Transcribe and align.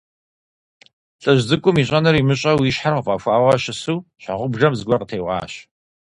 ЛӀыжь 1.21 1.43
цӀыкӀум, 1.47 1.77
ищӀэнур 1.81 2.15
имыщӀэу, 2.21 2.65
и 2.69 2.71
щхьэр 2.75 2.93
къыфӀэхуауэ 2.95 3.53
щысу, 3.63 4.05
щхьэгъубжэм 4.21 4.73
зыгуэр 4.77 4.99
къытеуӀуащ. 5.01 5.53